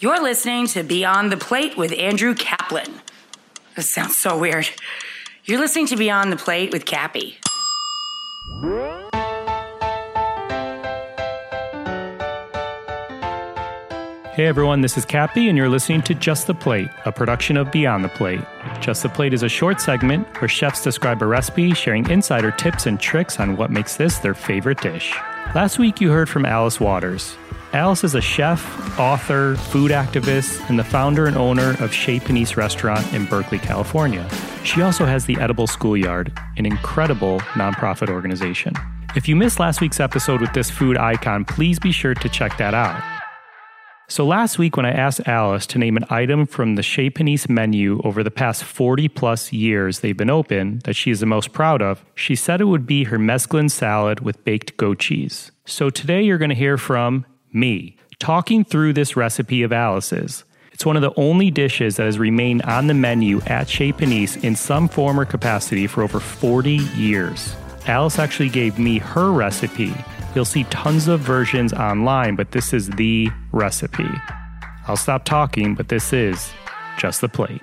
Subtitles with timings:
[0.00, 3.00] You're listening to Beyond the Plate with Andrew Kaplan.
[3.74, 4.68] This sounds so weird.
[5.42, 7.40] You're listening to Beyond the Plate with Cappy.
[14.34, 17.72] Hey everyone, this is Cappy, and you're listening to Just the Plate, a production of
[17.72, 18.44] Beyond the Plate.
[18.80, 22.86] Just the Plate is a short segment where chefs describe a recipe, sharing insider tips
[22.86, 25.12] and tricks on what makes this their favorite dish.
[25.56, 27.36] Last week, you heard from Alice Waters.
[27.74, 32.56] Alice is a chef, author, food activist, and the founder and owner of Chez Panisse
[32.56, 34.26] Restaurant in Berkeley, California.
[34.64, 38.72] She also has the Edible Schoolyard, an incredible nonprofit organization.
[39.14, 42.56] If you missed last week's episode with this food icon, please be sure to check
[42.56, 43.02] that out.
[44.08, 47.50] So last week, when I asked Alice to name an item from the Chez Panisse
[47.50, 51.52] menu over the past 40 plus years they've been open that she is the most
[51.52, 55.52] proud of, she said it would be her mesclun salad with baked goat cheese.
[55.66, 57.26] So today you're going to hear from
[57.58, 60.44] me talking through this recipe of Alice's.
[60.72, 64.42] It's one of the only dishes that has remained on the menu at Chez Panisse
[64.44, 67.54] in some form or capacity for over 40 years.
[67.86, 69.92] Alice actually gave me her recipe
[70.34, 74.08] You'll see tons of versions online, but this is the recipe.
[74.86, 76.52] I'll stop talking, but this is
[76.98, 77.62] just the plate.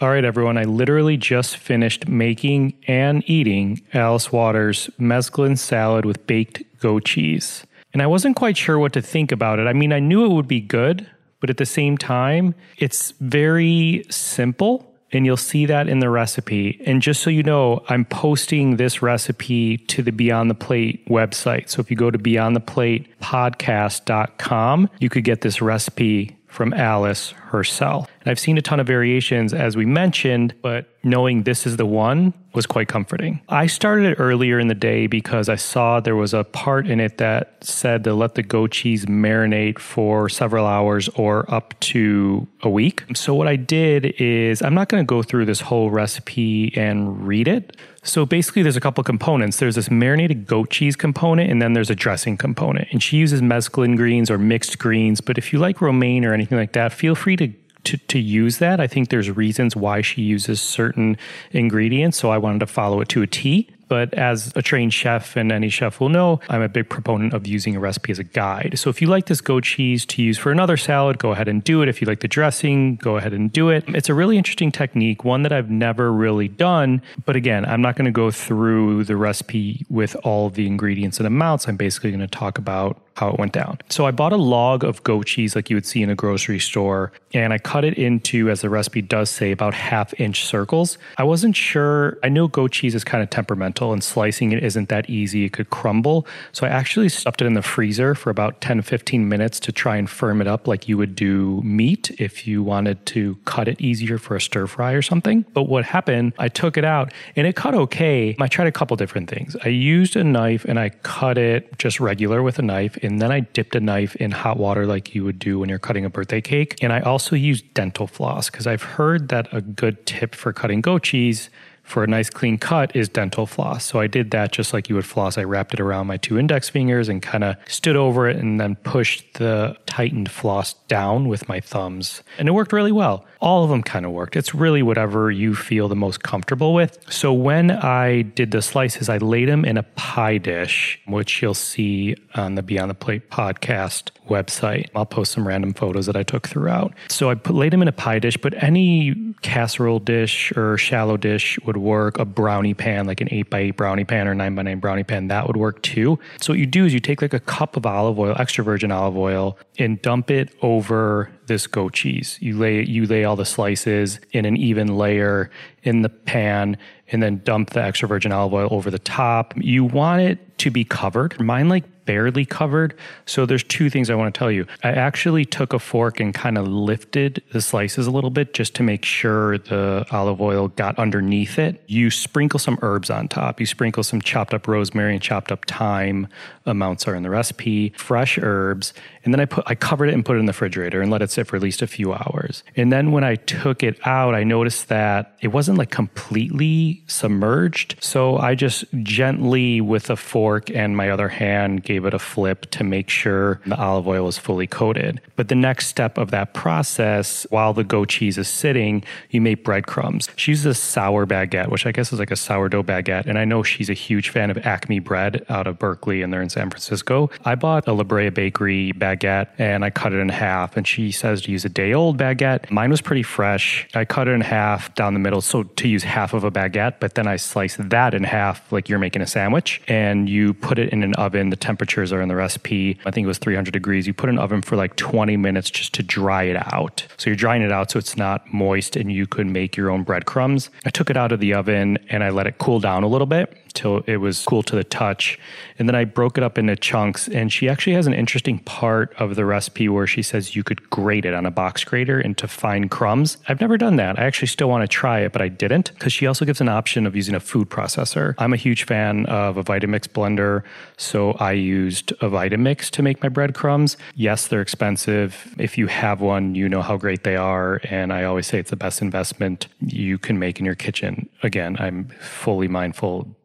[0.00, 6.26] All right, everyone, I literally just finished making and eating Alice Waters' mesclun salad with
[6.26, 7.64] baked goat cheese.
[7.94, 9.66] And I wasn't quite sure what to think about it.
[9.66, 11.08] I mean, I knew it would be good,
[11.40, 16.82] but at the same time, it's very simple and you'll see that in the recipe.
[16.84, 21.70] And just so you know, I'm posting this recipe to the Beyond the Plate website.
[21.70, 28.08] So if you go to beyondtheplatepodcast.com, you could get this recipe from Alice herself.
[28.20, 31.84] And I've seen a ton of variations, as we mentioned, but knowing this is the
[31.84, 33.40] one was quite comforting.
[33.48, 37.00] I started it earlier in the day because I saw there was a part in
[37.00, 42.46] it that said to let the goat cheese marinate for several hours or up to
[42.62, 43.02] a week.
[43.14, 47.26] So, what I did is, I'm not going to go through this whole recipe and
[47.26, 47.76] read it.
[48.04, 49.56] So basically, there's a couple components.
[49.56, 52.88] There's this marinated goat cheese component, and then there's a dressing component.
[52.92, 55.20] And she uses mesclun greens or mixed greens.
[55.20, 57.52] But if you like romaine or anything like that, feel free to
[57.84, 58.80] to, to use that.
[58.80, 61.18] I think there's reasons why she uses certain
[61.52, 62.16] ingredients.
[62.18, 63.68] So I wanted to follow it to a T.
[63.88, 67.46] But as a trained chef and any chef will know, I'm a big proponent of
[67.46, 68.78] using a recipe as a guide.
[68.78, 71.62] So if you like this goat cheese to use for another salad, go ahead and
[71.62, 71.88] do it.
[71.88, 73.84] If you like the dressing, go ahead and do it.
[73.88, 77.02] It's a really interesting technique, one that I've never really done.
[77.24, 81.26] But again, I'm not going to go through the recipe with all the ingredients and
[81.26, 81.68] amounts.
[81.68, 83.78] I'm basically going to talk about how it went down.
[83.90, 86.58] So I bought a log of goat cheese like you would see in a grocery
[86.58, 90.98] store, and I cut it into, as the recipe does say, about half inch circles.
[91.16, 94.88] I wasn't sure, I know goat cheese is kind of temperamental and slicing it isn't
[94.88, 95.44] that easy.
[95.44, 96.26] It could crumble.
[96.52, 99.96] So I actually stuffed it in the freezer for about 10 15 minutes to try
[99.96, 103.80] and firm it up like you would do meat if you wanted to cut it
[103.80, 105.44] easier for a stir fry or something.
[105.52, 108.36] But what happened, I took it out and it cut okay.
[108.38, 109.56] I tried a couple different things.
[109.64, 113.32] I used a knife and I cut it just regular with a knife and then
[113.32, 116.10] I dipped a knife in hot water like you would do when you're cutting a
[116.10, 116.76] birthday cake.
[116.82, 120.80] And I also used dental floss because I've heard that a good tip for cutting
[120.80, 121.50] goat cheese
[121.84, 123.84] for a nice clean cut is dental floss.
[123.84, 125.38] So I did that just like you would floss.
[125.38, 128.58] I wrapped it around my two index fingers and kind of stood over it and
[128.58, 132.22] then pushed the tightened floss down with my thumbs.
[132.38, 133.24] And it worked really well.
[133.40, 134.34] All of them kind of worked.
[134.34, 136.98] It's really whatever you feel the most comfortable with.
[137.10, 141.54] So when I did the slices, I laid them in a pie dish, which you'll
[141.54, 144.88] see on the Beyond the Plate podcast website.
[144.94, 146.94] I'll post some random photos that I took throughout.
[147.08, 151.16] So I put, laid them in a pie dish, but any casserole dish or shallow
[151.16, 152.18] dish would work.
[152.18, 155.04] A brownie pan, like an 8 by 8 brownie pan or 9 by 9 brownie
[155.04, 156.18] pan, that would work too.
[156.40, 158.90] So what you do is you take like a cup of olive oil, extra virgin
[158.90, 162.38] olive oil, and dump it over this goat cheese.
[162.40, 165.50] You lay you lay all the slices in an even layer
[165.82, 166.76] in the pan
[167.12, 169.54] and then dump the extra virgin olive oil over the top.
[169.56, 171.40] You want it to be covered.
[171.40, 172.94] Mine like barely covered.
[173.26, 174.66] So there's two things I want to tell you.
[174.82, 178.74] I actually took a fork and kind of lifted the slices a little bit just
[178.76, 181.82] to make sure the olive oil got underneath it.
[181.86, 183.60] You sprinkle some herbs on top.
[183.60, 186.28] You sprinkle some chopped up rosemary and chopped up thyme.
[186.66, 187.90] Amounts are in the recipe.
[187.96, 188.92] Fresh herbs.
[189.24, 191.22] And then I put I covered it and put it in the refrigerator and let
[191.22, 192.62] it sit for at least a few hours.
[192.76, 197.96] And then when I took it out, I noticed that it wasn't like completely submerged.
[198.00, 202.18] So I just gently with a fork fork and my other hand gave it a
[202.18, 205.18] flip to make sure the olive oil was fully coated.
[205.36, 209.64] But the next step of that process, while the goat cheese is sitting, you make
[209.64, 210.28] breadcrumbs.
[210.36, 213.24] She uses a sour baguette, which I guess is like a sourdough baguette.
[213.24, 216.42] And I know she's a huge fan of Acme bread out of Berkeley and they're
[216.42, 217.30] in San Francisco.
[217.46, 220.76] I bought a La Brea Bakery baguette and I cut it in half.
[220.76, 222.70] And she says to use a day old baguette.
[222.70, 223.88] Mine was pretty fresh.
[223.94, 225.40] I cut it in half down the middle.
[225.40, 228.90] So to use half of a baguette, but then I slice that in half like
[228.90, 231.50] you're making a sandwich and you put it in an oven.
[231.50, 232.98] The temperatures are in the recipe.
[233.06, 234.06] I think it was 300 degrees.
[234.06, 237.06] You put an oven for like 20 minutes just to dry it out.
[237.16, 240.02] So you're drying it out so it's not moist and you could make your own
[240.02, 240.70] breadcrumbs.
[240.84, 243.26] I took it out of the oven and I let it cool down a little
[243.26, 245.38] bit till it was cool to the touch.
[245.78, 247.28] And then I broke it up into chunks.
[247.28, 250.88] And she actually has an interesting part of the recipe where she says you could
[250.90, 253.36] grate it on a box grater into fine crumbs.
[253.48, 254.18] I've never done that.
[254.18, 256.68] I actually still want to try it, but I didn't because she also gives an
[256.68, 258.34] option of using a food processor.
[258.38, 260.62] I'm a huge fan of a Vitamix blender,
[260.96, 263.96] so I used a Vitamix to make my breadcrumbs.
[264.14, 265.54] Yes, they're expensive.
[265.58, 267.80] If you have one, you know how great they are.
[267.84, 271.28] And I always say it's the best investment you can make in your kitchen.
[271.42, 273.36] Again, I'm fully mindful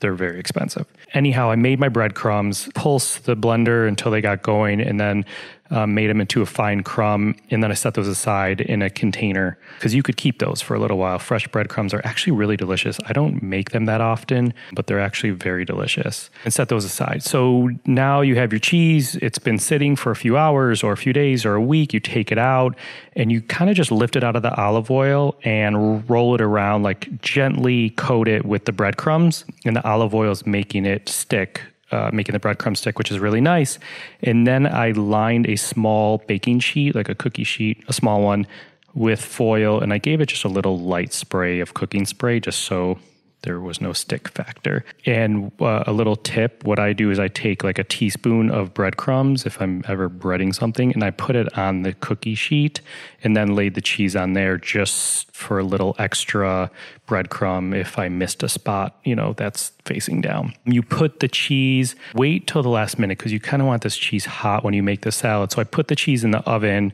[0.00, 0.86] they're very expensive.
[1.12, 5.26] Anyhow, I made my breadcrumbs, pulsed the blender until they got going, and then
[5.70, 8.90] um, made them into a fine crumb, and then I set those aside in a
[8.90, 11.18] container because you could keep those for a little while.
[11.18, 12.98] Fresh breadcrumbs are actually really delicious.
[13.06, 16.30] I don't make them that often, but they're actually very delicious.
[16.44, 17.22] And set those aside.
[17.22, 19.16] So now you have your cheese.
[19.16, 21.92] It's been sitting for a few hours or a few days or a week.
[21.94, 22.76] You take it out
[23.14, 26.40] and you kind of just lift it out of the olive oil and roll it
[26.40, 31.08] around, like gently coat it with the breadcrumbs, and the olive oil is making it
[31.08, 33.78] stick uh, making the breadcrumb stick, which is really nice.
[34.22, 38.46] And then I lined a small baking sheet, like a cookie sheet, a small one,
[38.94, 42.60] with foil, and I gave it just a little light spray of cooking spray, just
[42.60, 42.98] so
[43.42, 44.84] there was no stick factor.
[45.06, 48.74] And uh, a little tip what I do is I take like a teaspoon of
[48.74, 52.80] breadcrumbs if I'm ever breading something and I put it on the cookie sheet
[53.24, 56.70] and then laid the cheese on there just for a little extra
[57.10, 60.54] breadcrumb if I missed a spot, you know, that's facing down.
[60.64, 63.96] You put the cheese, wait till the last minute because you kind of want this
[63.96, 65.50] cheese hot when you make the salad.
[65.50, 66.92] So I put the cheese in the oven.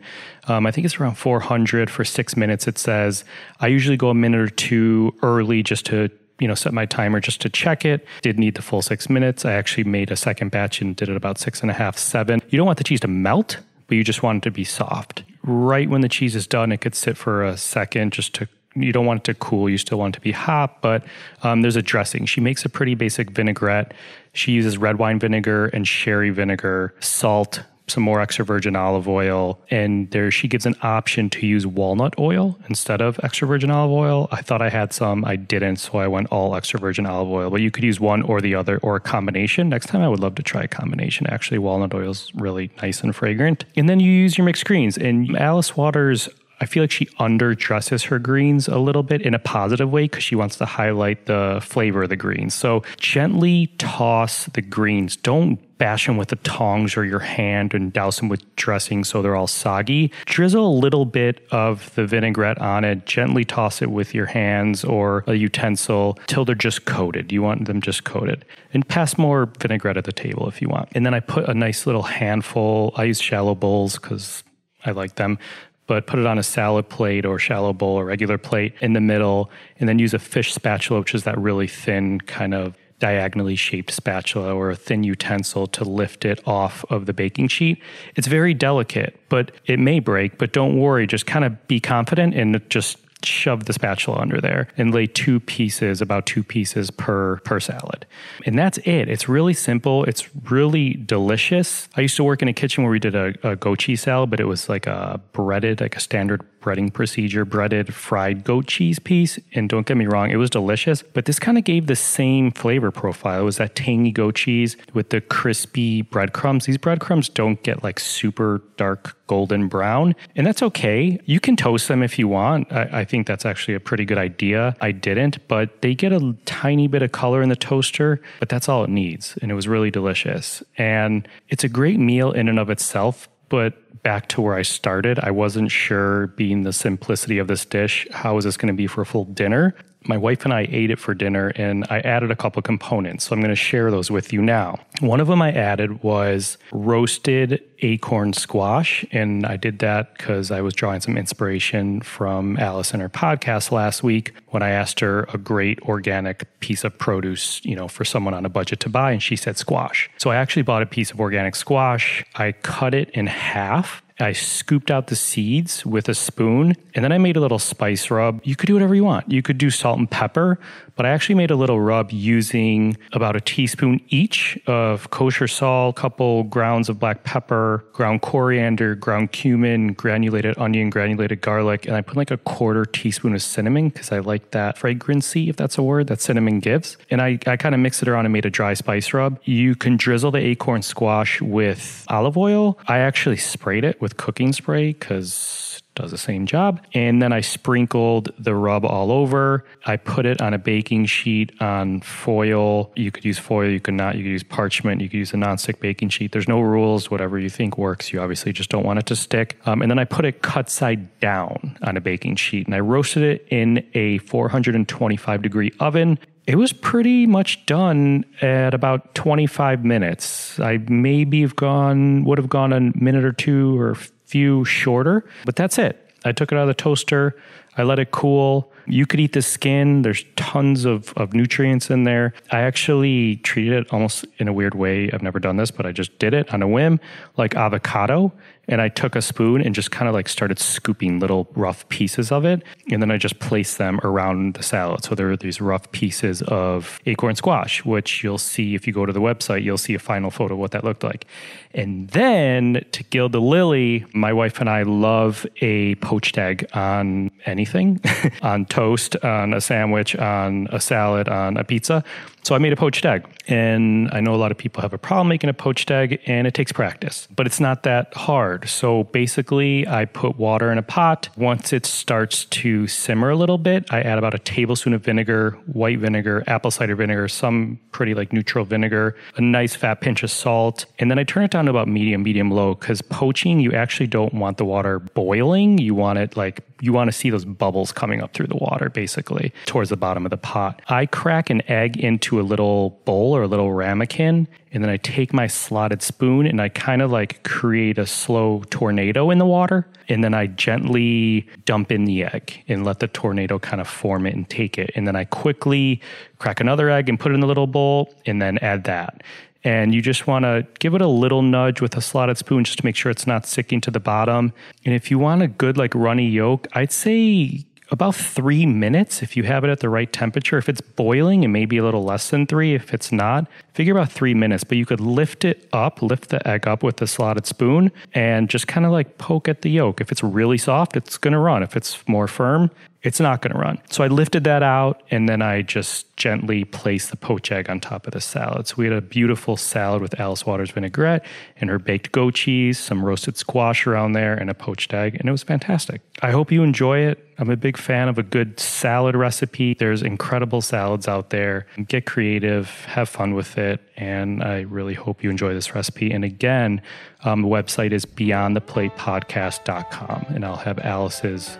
[0.48, 3.24] Um, I think it's around 400 for six minutes, it says.
[3.60, 7.20] I usually go a minute or two early just to you know, set my timer
[7.20, 8.06] just to check it.
[8.22, 9.44] Did need the full six minutes.
[9.44, 12.42] I actually made a second batch and did it about six and a half, seven.
[12.50, 15.24] You don't want the cheese to melt, but you just want it to be soft.
[15.42, 18.92] Right when the cheese is done, it could sit for a second just to you
[18.92, 19.68] don't want it to cool.
[19.68, 21.04] You still want it to be hot, but
[21.42, 22.26] um, there's a dressing.
[22.26, 23.94] She makes a pretty basic vinaigrette.
[24.32, 29.60] She uses red wine vinegar and sherry vinegar, salt, some more extra virgin olive oil,
[29.70, 33.92] and there she gives an option to use walnut oil instead of extra virgin olive
[33.92, 34.28] oil.
[34.32, 37.50] I thought I had some, I didn't, so I went all extra virgin olive oil.
[37.50, 39.68] But you could use one or the other or a combination.
[39.68, 41.26] Next time I would love to try a combination.
[41.28, 43.64] Actually, walnut oil is really nice and fragrant.
[43.76, 44.98] And then you use your mixed greens.
[44.98, 46.28] And Alice Waters
[46.60, 50.24] I feel like she underdresses her greens a little bit in a positive way because
[50.24, 52.54] she wants to highlight the flavor of the greens.
[52.54, 55.16] So gently toss the greens.
[55.16, 59.20] Don't bash them with the tongs or your hand and douse them with dressing so
[59.20, 60.10] they're all soggy.
[60.24, 63.04] Drizzle a little bit of the vinaigrette on it.
[63.04, 67.32] Gently toss it with your hands or a utensil till they're just coated.
[67.32, 68.46] You want them just coated.
[68.72, 70.88] And pass more vinaigrette at the table if you want.
[70.92, 72.94] And then I put a nice little handful.
[72.96, 74.42] I use shallow bowls because
[74.86, 75.38] I like them
[75.86, 79.00] but put it on a salad plate or shallow bowl or regular plate in the
[79.00, 83.56] middle, and then use a fish spatula, which is that really thin kind of diagonally
[83.56, 87.80] shaped spatula or a thin utensil to lift it off of the baking sheet.
[88.14, 92.34] It's very delicate, but it may break, but don't worry, just kind of be confident
[92.34, 97.36] and just shove the spatula under there and lay two pieces, about two pieces per
[97.40, 98.06] per salad.
[98.44, 99.08] And that's it.
[99.08, 100.04] It's really simple.
[100.04, 101.88] It's really delicious.
[101.96, 104.40] I used to work in a kitchen where we did a, a cheese salad, but
[104.40, 109.38] it was like a breaded, like a standard breading procedure, breaded fried goat cheese piece.
[109.54, 112.50] And don't get me wrong, it was delicious, but this kind of gave the same
[112.50, 113.42] flavor profile.
[113.42, 116.66] It was that tangy goat cheese with the crispy breadcrumbs.
[116.66, 121.18] These breadcrumbs don't get like super dark golden brown, and that's okay.
[121.24, 122.72] You can toast them if you want.
[122.72, 124.76] I, I think that's actually a pretty good idea.
[124.80, 128.68] I didn't, but they get a tiny bit of color in the toaster, but that's
[128.68, 129.36] all it needs.
[129.40, 130.62] And it was really delicious.
[130.78, 135.18] And it's a great meal in and of itself, but back to where I started.
[135.18, 138.86] I wasn't sure, being the simplicity of this dish, how is this going to be
[138.86, 139.74] for a full dinner?
[140.04, 143.26] My wife and I ate it for dinner and I added a couple components.
[143.26, 144.78] So I'm going to share those with you now.
[145.00, 149.04] One of them I added was roasted acorn squash.
[149.12, 153.70] And I did that because I was drawing some inspiration from Alice in her podcast
[153.70, 158.04] last week when I asked her a great organic piece of produce, you know, for
[158.04, 159.12] someone on a budget to buy.
[159.12, 160.10] And she said squash.
[160.18, 162.24] So I actually bought a piece of organic squash.
[162.34, 167.12] I cut it in half I scooped out the seeds with a spoon and then
[167.12, 168.40] I made a little spice rub.
[168.44, 169.30] You could do whatever you want.
[169.30, 170.58] You could do salt and pepper,
[170.96, 175.96] but I actually made a little rub using about a teaspoon each of kosher salt,
[175.96, 182.00] couple grounds of black pepper, ground coriander, ground cumin, granulated onion, granulated garlic, and I
[182.00, 185.82] put like a quarter teaspoon of cinnamon because I like that fragrancy, if that's a
[185.82, 186.96] word, that cinnamon gives.
[187.10, 189.38] And I, I kind of mixed it around and made a dry spice rub.
[189.44, 192.78] You can drizzle the acorn squash with olive oil.
[192.88, 195.65] I actually sprayed it with cooking spray because
[195.96, 196.80] does the same job.
[196.94, 199.64] And then I sprinkled the rub all over.
[199.84, 202.92] I put it on a baking sheet on foil.
[202.94, 204.14] You could use foil, you could not.
[204.14, 206.30] You could use parchment, you could use a nonstick baking sheet.
[206.32, 208.12] There's no rules, whatever you think works.
[208.12, 209.58] You obviously just don't want it to stick.
[209.66, 212.80] Um, and then I put it cut side down on a baking sheet and I
[212.80, 219.84] roasted it in a 425 degree oven it was pretty much done at about 25
[219.84, 220.60] minutes.
[220.60, 225.56] I maybe have gone, would have gone a minute or two or few shorter, but
[225.56, 226.02] that's it.
[226.24, 227.36] I took it out of the toaster.
[227.76, 228.72] I let it cool.
[228.86, 230.02] You could eat the skin.
[230.02, 232.32] There's tons of, of nutrients in there.
[232.52, 235.10] I actually treated it almost in a weird way.
[235.10, 237.00] I've never done this, but I just did it on a whim,
[237.36, 238.32] like avocado.
[238.68, 242.32] And I took a spoon and just kind of like started scooping little rough pieces
[242.32, 242.62] of it.
[242.90, 245.04] And then I just placed them around the salad.
[245.04, 249.06] So there are these rough pieces of acorn squash, which you'll see if you go
[249.06, 251.26] to the website, you'll see a final photo of what that looked like.
[251.74, 257.30] And then to gild the lily, my wife and I love a poached egg on
[257.66, 258.00] anything,
[258.42, 262.04] on toast, on a sandwich, on a salad, on a pizza.
[262.46, 263.26] So I made a poached egg.
[263.48, 266.46] And I know a lot of people have a problem making a poached egg, and
[266.46, 268.68] it takes practice, but it's not that hard.
[268.68, 271.28] So basically, I put water in a pot.
[271.36, 275.52] Once it starts to simmer a little bit, I add about a tablespoon of vinegar,
[275.66, 280.30] white vinegar, apple cider vinegar, some pretty like neutral vinegar, a nice fat pinch of
[280.30, 280.86] salt.
[280.98, 284.08] And then I turn it down to about medium, medium low, because poaching, you actually
[284.08, 285.78] don't want the water boiling.
[285.78, 288.90] You want it like you want to see those bubbles coming up through the water,
[288.90, 290.82] basically, towards the bottom of the pot.
[290.88, 294.96] I crack an egg into a little bowl or a little ramekin, and then I
[294.96, 299.46] take my slotted spoon and I kind of like create a slow tornado in the
[299.46, 299.86] water.
[300.08, 304.26] And then I gently dump in the egg and let the tornado kind of form
[304.26, 304.90] it and take it.
[304.94, 306.00] And then I quickly
[306.38, 309.22] crack another egg and put it in the little bowl and then add that
[309.66, 312.78] and you just want to give it a little nudge with a slotted spoon just
[312.78, 314.52] to make sure it's not sticking to the bottom.
[314.84, 319.36] And if you want a good like runny yolk, I'd say about three minutes if
[319.36, 320.58] you have it at the right temperature.
[320.58, 322.74] If it's boiling, it may be a little less than three.
[322.74, 324.64] If it's not, figure about three minutes.
[324.64, 328.48] But you could lift it up, lift the egg up with a slotted spoon, and
[328.48, 330.00] just kind of like poke at the yolk.
[330.00, 331.62] If it's really soft, it's going to run.
[331.62, 332.70] If it's more firm,
[333.06, 333.78] it's not going to run.
[333.88, 337.78] So I lifted that out and then I just gently placed the poached egg on
[337.78, 338.66] top of the salad.
[338.66, 341.24] So we had a beautiful salad with Alice Waters vinaigrette
[341.60, 345.14] and her baked goat cheese, some roasted squash around there, and a poached egg.
[345.14, 346.00] And it was fantastic.
[346.20, 347.24] I hope you enjoy it.
[347.38, 349.74] I'm a big fan of a good salad recipe.
[349.74, 351.68] There's incredible salads out there.
[351.86, 353.80] Get creative, have fun with it.
[353.96, 356.10] And I really hope you enjoy this recipe.
[356.10, 356.82] And again,
[357.22, 360.26] um, the website is beyondtheplatepodcast.com.
[360.30, 361.56] And I'll have Alice's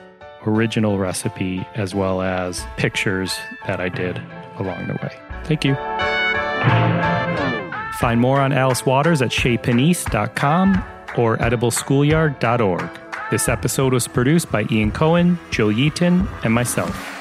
[0.46, 4.20] original recipe as well as pictures that I did
[4.58, 5.18] along the way.
[5.44, 5.74] Thank you.
[7.98, 10.84] Find more on Alice Waters at chezpanisse.com
[11.16, 12.90] or edibleschoolyard.org.
[13.30, 17.12] This episode was produced by Ian Cohen, Jill Yeaton, and myself.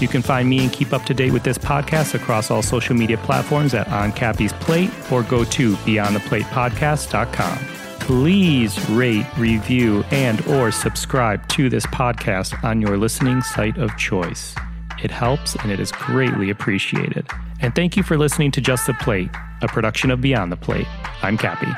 [0.00, 2.94] You can find me and keep up to date with this podcast across all social
[2.94, 10.72] media platforms at On Cappy's Plate or go to beyondtheplatepodcast.com please rate, review, and or
[10.72, 14.52] subscribe to this podcast on your listening site of choice.
[15.00, 17.28] It helps and it is greatly appreciated.
[17.60, 19.30] And thank you for listening to Just the Plate,
[19.62, 20.88] a production of Beyond the Plate.
[21.22, 21.68] I'm Cappy.